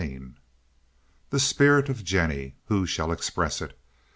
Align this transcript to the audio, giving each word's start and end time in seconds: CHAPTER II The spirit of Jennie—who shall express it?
CHAPTER 0.01 0.09
II 0.15 0.31
The 1.29 1.39
spirit 1.39 1.87
of 1.87 2.03
Jennie—who 2.03 2.87
shall 2.87 3.11
express 3.11 3.61
it? 3.61 3.77